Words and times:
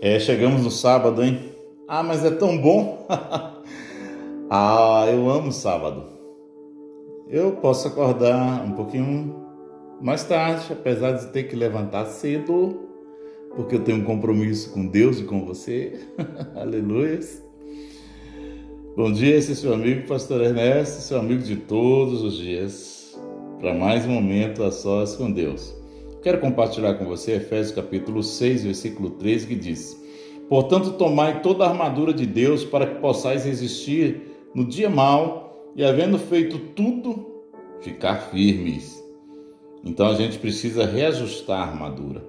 É, 0.00 0.20
chegamos 0.20 0.62
no 0.62 0.70
sábado, 0.70 1.24
hein? 1.24 1.40
Ah, 1.88 2.04
mas 2.04 2.24
é 2.24 2.30
tão 2.30 2.56
bom! 2.56 3.04
ah, 4.48 5.04
eu 5.10 5.28
amo 5.28 5.50
sábado. 5.50 6.04
Eu 7.28 7.52
posso 7.56 7.88
acordar 7.88 8.64
um 8.64 8.72
pouquinho 8.72 9.34
mais 10.00 10.22
tarde, 10.22 10.72
apesar 10.72 11.12
de 11.12 11.26
ter 11.32 11.48
que 11.48 11.56
levantar 11.56 12.06
cedo, 12.06 12.78
porque 13.56 13.74
eu 13.74 13.80
tenho 13.80 13.98
um 13.98 14.04
compromisso 14.04 14.70
com 14.72 14.86
Deus 14.86 15.18
e 15.18 15.24
com 15.24 15.44
você. 15.44 15.98
Aleluia. 16.54 17.18
Bom 18.96 19.10
dia, 19.10 19.34
esse 19.34 19.50
é 19.50 19.54
seu 19.56 19.74
amigo 19.74 20.06
Pastor 20.06 20.42
Ernesto, 20.42 21.02
seu 21.02 21.18
amigo 21.18 21.42
de 21.42 21.56
todos 21.56 22.22
os 22.22 22.36
dias, 22.38 23.18
para 23.58 23.74
mais 23.74 24.06
um 24.06 24.10
momento 24.10 24.62
a 24.62 24.70
sós 24.70 25.16
com 25.16 25.28
Deus. 25.28 25.74
Quero 26.20 26.40
compartilhar 26.40 26.94
com 26.94 27.04
você 27.04 27.32
Efésios 27.32 27.74
capítulo 27.74 28.24
6, 28.24 28.64
versículo 28.64 29.10
13, 29.10 29.46
que 29.46 29.54
diz: 29.54 29.96
Portanto, 30.48 30.92
tomai 30.92 31.42
toda 31.42 31.64
a 31.64 31.68
armadura 31.68 32.12
de 32.12 32.26
Deus 32.26 32.64
para 32.64 32.86
que 32.86 33.00
possais 33.00 33.44
resistir 33.44 34.22
no 34.52 34.64
dia 34.64 34.90
mau 34.90 35.72
e, 35.76 35.84
havendo 35.84 36.18
feito 36.18 36.58
tudo, 36.74 37.44
ficar 37.80 38.16
firmes. 38.30 39.00
Então 39.84 40.08
a 40.08 40.14
gente 40.14 40.38
precisa 40.38 40.84
reajustar 40.84 41.60
a 41.60 41.70
armadura. 41.70 42.24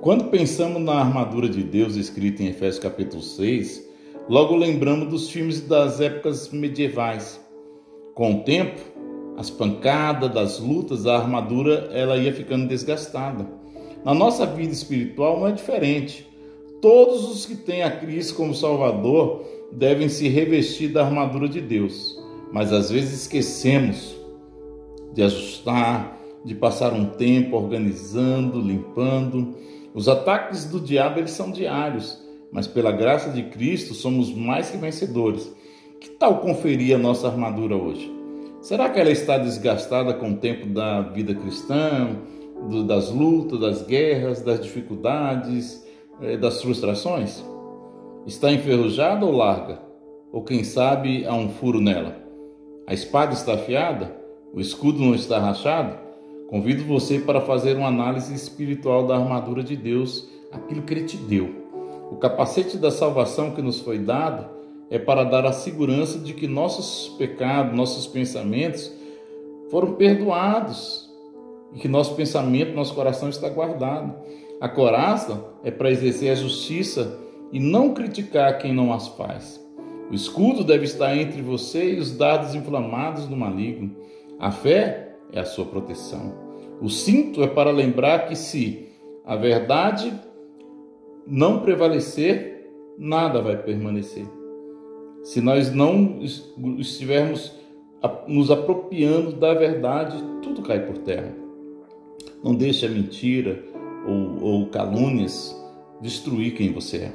Quando 0.00 0.30
pensamos 0.30 0.80
na 0.80 0.94
armadura 0.94 1.46
de 1.46 1.62
Deus 1.62 1.96
escrita 1.96 2.42
em 2.42 2.46
Efésios 2.46 2.82
capítulo 2.82 3.22
6, 3.22 3.86
logo 4.30 4.56
lembramos 4.56 5.10
dos 5.10 5.30
filmes 5.30 5.60
das 5.60 6.00
épocas 6.00 6.50
medievais. 6.50 7.38
Com 8.14 8.36
o 8.36 8.44
tempo, 8.44 8.80
as 9.40 9.48
pancadas, 9.48 10.30
das 10.30 10.60
lutas, 10.60 11.06
a 11.06 11.16
armadura 11.16 11.88
ela 11.94 12.18
ia 12.18 12.30
ficando 12.30 12.68
desgastada. 12.68 13.48
Na 14.04 14.12
nossa 14.12 14.44
vida 14.44 14.70
espiritual 14.70 15.40
não 15.40 15.48
é 15.48 15.52
diferente. 15.52 16.28
Todos 16.82 17.24
os 17.30 17.46
que 17.46 17.56
têm 17.56 17.82
a 17.82 17.90
Cristo 17.90 18.34
como 18.34 18.54
Salvador 18.54 19.42
devem 19.72 20.10
se 20.10 20.28
revestir 20.28 20.88
da 20.92 21.06
armadura 21.06 21.48
de 21.48 21.58
Deus, 21.58 22.22
mas 22.52 22.70
às 22.70 22.90
vezes 22.90 23.22
esquecemos 23.22 24.14
de 25.14 25.22
ajustar, 25.22 26.18
de 26.44 26.54
passar 26.54 26.92
um 26.92 27.06
tempo 27.06 27.56
organizando, 27.56 28.60
limpando. 28.60 29.54
Os 29.94 30.06
ataques 30.06 30.66
do 30.66 30.78
diabo 30.78 31.18
eles 31.18 31.30
são 31.30 31.50
diários, 31.50 32.22
mas 32.52 32.66
pela 32.66 32.92
graça 32.92 33.30
de 33.30 33.44
Cristo 33.44 33.94
somos 33.94 34.30
mais 34.34 34.68
que 34.68 34.76
vencedores. 34.76 35.50
Que 35.98 36.10
tal 36.10 36.40
conferir 36.40 36.94
a 36.94 36.98
nossa 36.98 37.26
armadura 37.26 37.74
hoje? 37.74 38.19
Será 38.60 38.90
que 38.90 39.00
ela 39.00 39.10
está 39.10 39.38
desgastada 39.38 40.12
com 40.12 40.32
o 40.32 40.36
tempo 40.36 40.66
da 40.66 41.00
vida 41.00 41.34
cristã, 41.34 42.14
do, 42.68 42.84
das 42.84 43.10
lutas, 43.10 43.58
das 43.58 43.82
guerras, 43.86 44.42
das 44.42 44.60
dificuldades, 44.60 45.82
eh, 46.20 46.36
das 46.36 46.60
frustrações? 46.60 47.42
Está 48.26 48.52
enferrujada 48.52 49.24
ou 49.24 49.32
larga? 49.32 49.80
Ou 50.30 50.44
quem 50.44 50.62
sabe 50.62 51.24
há 51.24 51.34
um 51.34 51.48
furo 51.48 51.80
nela? 51.80 52.16
A 52.86 52.92
espada 52.92 53.32
está 53.32 53.54
afiada? 53.54 54.14
O 54.52 54.60
escudo 54.60 55.00
não 55.00 55.14
está 55.14 55.38
rachado? 55.38 55.96
Convido 56.48 56.84
você 56.84 57.18
para 57.18 57.40
fazer 57.40 57.78
uma 57.78 57.88
análise 57.88 58.34
espiritual 58.34 59.06
da 59.06 59.16
armadura 59.16 59.62
de 59.62 59.74
Deus, 59.74 60.28
aquilo 60.52 60.82
que 60.82 60.92
Ele 60.92 61.04
te 61.04 61.16
deu. 61.16 61.48
O 62.10 62.16
capacete 62.16 62.76
da 62.76 62.90
salvação 62.90 63.52
que 63.52 63.62
nos 63.62 63.80
foi 63.80 63.98
dado 63.98 64.59
é 64.90 64.98
para 64.98 65.22
dar 65.22 65.46
a 65.46 65.52
segurança 65.52 66.18
de 66.18 66.34
que 66.34 66.48
nossos 66.48 67.14
pecados, 67.16 67.76
nossos 67.76 68.08
pensamentos 68.08 68.92
foram 69.70 69.92
perdoados 69.92 71.08
e 71.72 71.78
que 71.78 71.86
nosso 71.86 72.16
pensamento, 72.16 72.74
nosso 72.74 72.92
coração 72.94 73.28
está 73.28 73.48
guardado. 73.48 74.14
A 74.60 74.68
coraça 74.68 75.44
é 75.62 75.70
para 75.70 75.90
exercer 75.90 76.32
a 76.32 76.34
justiça 76.34 77.18
e 77.52 77.60
não 77.60 77.94
criticar 77.94 78.58
quem 78.58 78.74
não 78.74 78.92
as 78.92 79.06
faz. 79.08 79.64
O 80.10 80.14
escudo 80.14 80.64
deve 80.64 80.84
estar 80.84 81.16
entre 81.16 81.40
você 81.40 81.94
e 81.94 81.98
os 81.98 82.16
dados 82.16 82.56
inflamados 82.56 83.26
do 83.26 83.36
maligno. 83.36 83.94
A 84.40 84.50
fé 84.50 85.14
é 85.32 85.38
a 85.38 85.44
sua 85.44 85.64
proteção. 85.64 86.34
O 86.82 86.88
cinto 86.88 87.44
é 87.44 87.46
para 87.46 87.70
lembrar 87.70 88.26
que 88.26 88.34
se 88.34 88.88
a 89.24 89.36
verdade 89.36 90.12
não 91.24 91.60
prevalecer, 91.60 92.68
nada 92.98 93.40
vai 93.40 93.56
permanecer. 93.56 94.39
Se 95.22 95.40
nós 95.40 95.72
não 95.72 96.20
estivermos 96.78 97.52
nos 98.26 98.50
apropriando 98.50 99.32
da 99.32 99.52
verdade, 99.52 100.16
tudo 100.42 100.62
cai 100.62 100.80
por 100.86 100.98
terra. 100.98 101.34
Não 102.42 102.54
deixe 102.54 102.86
a 102.86 102.88
mentira 102.88 103.62
ou, 104.06 104.42
ou 104.42 104.66
calúnias 104.66 105.54
destruir 106.00 106.54
quem 106.54 106.72
você 106.72 106.96
é. 106.96 107.12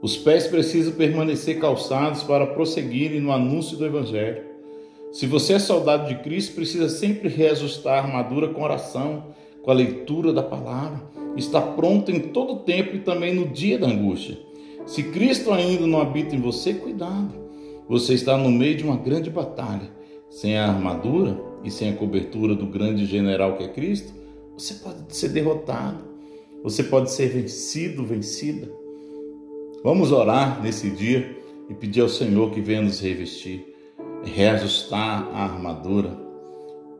Os 0.00 0.16
pés 0.16 0.46
precisam 0.46 0.94
permanecer 0.94 1.60
calçados 1.60 2.22
para 2.22 2.46
prosseguirem 2.46 3.20
no 3.20 3.32
anúncio 3.32 3.76
do 3.76 3.86
Evangelho. 3.86 4.42
Se 5.12 5.26
você 5.26 5.54
é 5.54 5.58
soldado 5.58 6.08
de 6.08 6.22
Cristo, 6.22 6.54
precisa 6.54 6.88
sempre 6.88 7.28
reajustar 7.28 7.98
a 7.98 8.06
armadura 8.06 8.48
com 8.48 8.62
oração, 8.62 9.26
com 9.62 9.70
a 9.70 9.74
leitura 9.74 10.32
da 10.32 10.42
palavra. 10.42 11.02
Está 11.36 11.60
pronto 11.60 12.10
em 12.10 12.18
todo 12.18 12.60
tempo 12.60 12.96
e 12.96 13.00
também 13.00 13.34
no 13.34 13.48
dia 13.48 13.78
da 13.78 13.86
angústia. 13.86 14.38
Se 14.86 15.02
Cristo 15.04 15.52
ainda 15.52 15.86
não 15.86 16.00
habita 16.00 16.34
em 16.34 16.40
você, 16.40 16.74
cuidado. 16.74 17.32
Você 17.88 18.14
está 18.14 18.36
no 18.36 18.50
meio 18.50 18.76
de 18.76 18.84
uma 18.84 18.96
grande 18.96 19.30
batalha. 19.30 19.90
Sem 20.30 20.56
a 20.56 20.66
armadura 20.66 21.38
e 21.62 21.70
sem 21.70 21.90
a 21.90 21.96
cobertura 21.96 22.54
do 22.54 22.66
grande 22.66 23.04
general 23.04 23.56
que 23.56 23.64
é 23.64 23.68
Cristo, 23.68 24.12
você 24.56 24.74
pode 24.74 25.14
ser 25.14 25.28
derrotado. 25.28 26.04
Você 26.62 26.84
pode 26.84 27.10
ser 27.10 27.28
vencido, 27.28 28.04
vencida. 28.04 28.70
Vamos 29.84 30.12
orar 30.12 30.62
nesse 30.62 30.90
dia 30.90 31.36
e 31.68 31.74
pedir 31.74 32.00
ao 32.00 32.08
Senhor 32.08 32.50
que 32.50 32.60
venha 32.60 32.82
nos 32.82 33.00
revestir, 33.00 33.66
reajustar 34.24 35.28
a 35.32 35.44
armadura 35.44 36.16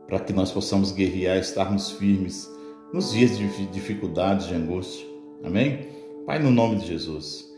para 0.07 0.19
que 0.19 0.33
nós 0.33 0.51
possamos 0.51 0.91
guerrear, 0.91 1.37
estarmos 1.37 1.91
firmes 1.91 2.49
nos 2.93 3.13
dias 3.13 3.37
de 3.37 3.47
dificuldades, 3.67 4.47
de 4.47 4.53
angústia. 4.53 5.07
Amém? 5.43 5.87
Pai, 6.25 6.39
no 6.39 6.51
nome 6.51 6.75
de 6.75 6.87
Jesus. 6.87 7.52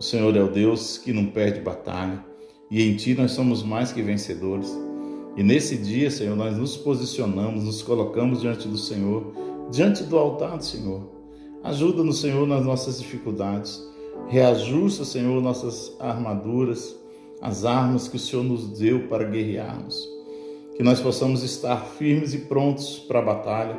O 0.00 0.02
Senhor 0.02 0.34
é 0.34 0.42
o 0.42 0.48
Deus 0.48 0.96
que 0.96 1.12
não 1.12 1.26
perde 1.26 1.60
batalha 1.60 2.24
e 2.70 2.82
em 2.82 2.96
Ti 2.96 3.14
nós 3.14 3.32
somos 3.32 3.62
mais 3.62 3.92
que 3.92 4.00
vencedores. 4.00 4.74
E 5.36 5.42
nesse 5.42 5.76
dia, 5.76 6.10
Senhor, 6.10 6.34
nós 6.34 6.56
nos 6.56 6.74
posicionamos, 6.74 7.64
nos 7.64 7.82
colocamos 7.82 8.40
diante 8.40 8.66
do 8.66 8.78
Senhor, 8.78 9.30
diante 9.70 10.02
do 10.04 10.16
altar 10.16 10.56
do 10.56 10.64
Senhor. 10.64 11.02
Ajuda-nos, 11.62 12.18
Senhor, 12.18 12.48
nas 12.48 12.64
nossas 12.64 12.98
dificuldades. 12.98 13.78
Reajusta, 14.28 15.04
Senhor, 15.04 15.38
nossas 15.42 15.94
armaduras, 16.00 16.98
as 17.42 17.66
armas 17.66 18.08
que 18.08 18.16
o 18.16 18.18
Senhor 18.18 18.42
nos 18.42 18.78
deu 18.78 19.06
para 19.06 19.24
guerrearmos. 19.24 20.08
Que 20.78 20.82
nós 20.82 20.98
possamos 20.98 21.42
estar 21.42 21.76
firmes 21.76 22.32
e 22.32 22.38
prontos 22.38 22.98
para 23.00 23.18
a 23.18 23.22
batalha, 23.22 23.78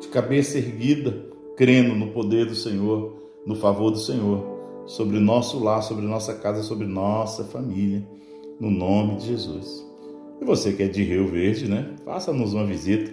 de 0.00 0.08
cabeça 0.08 0.56
erguida, 0.56 1.22
crendo 1.54 1.94
no 1.94 2.12
poder 2.12 2.46
do 2.46 2.54
Senhor, 2.54 3.14
no 3.44 3.54
favor 3.54 3.90
do 3.90 3.98
Senhor 3.98 4.59
sobre 4.86 5.16
o 5.16 5.20
nosso 5.20 5.62
lar, 5.62 5.82
sobre 5.82 6.04
nossa 6.04 6.34
casa, 6.34 6.62
sobre 6.62 6.86
nossa 6.86 7.44
família, 7.44 8.06
no 8.58 8.70
nome 8.70 9.16
de 9.16 9.26
Jesus. 9.26 9.86
E 10.40 10.44
você 10.44 10.72
que 10.72 10.82
é 10.82 10.88
de 10.88 11.02
Rio 11.02 11.28
Verde, 11.28 11.68
né? 11.68 11.94
Faça-nos 12.04 12.54
uma 12.54 12.64
visita. 12.64 13.10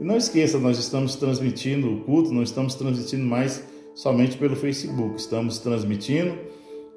E 0.00 0.04
não 0.04 0.16
esqueça, 0.16 0.58
nós 0.58 0.78
estamos 0.78 1.14
transmitindo 1.14 1.92
o 1.92 2.00
culto, 2.00 2.32
não 2.32 2.42
estamos 2.42 2.74
transmitindo 2.74 3.24
mais 3.24 3.64
somente 3.94 4.36
pelo 4.36 4.56
Facebook, 4.56 5.16
estamos 5.16 5.58
transmitindo 5.58 6.36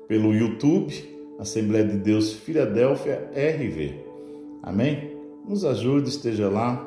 pelo 0.08 0.34
YouTube, 0.34 0.94
Assembleia 1.38 1.86
de 1.86 1.98
Deus 1.98 2.34
Filadélfia 2.34 3.30
RV. 3.36 4.04
Amém? 4.64 5.16
Nos 5.48 5.64
ajude, 5.64 6.10
esteja 6.10 6.50
lá, 6.50 6.86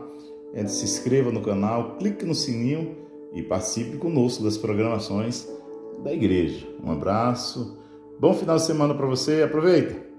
é, 0.52 0.66
se 0.66 0.84
inscreva 0.84 1.30
no 1.30 1.40
canal, 1.40 1.96
clique 1.96 2.24
no 2.24 2.34
sininho 2.34 2.96
e 3.32 3.42
participe 3.42 3.96
conosco 3.96 4.42
das 4.42 4.58
programações 4.58 5.48
da 6.02 6.12
igreja. 6.12 6.66
Um 6.82 6.90
abraço, 6.92 7.78
bom 8.18 8.34
final 8.34 8.56
de 8.56 8.62
semana 8.62 8.94
para 8.94 9.06
você, 9.06 9.42
aproveita! 9.42 10.09